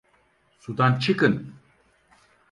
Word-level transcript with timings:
Sudan 0.59 0.99
çıkın! 0.99 1.55